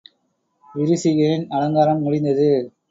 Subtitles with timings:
[0.75, 2.73] விரிசிகையின் அலங்காரம் முடிந்தது.